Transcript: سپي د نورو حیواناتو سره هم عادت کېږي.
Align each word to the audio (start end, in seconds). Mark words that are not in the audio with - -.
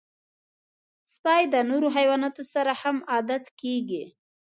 سپي 1.13 1.41
د 1.53 1.55
نورو 1.69 1.87
حیواناتو 1.97 2.43
سره 2.53 2.71
هم 2.81 2.97
عادت 3.11 3.43
کېږي. 3.61 4.03